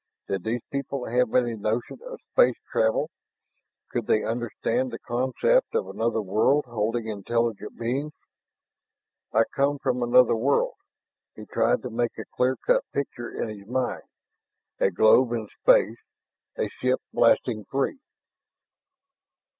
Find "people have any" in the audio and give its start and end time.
0.71-1.53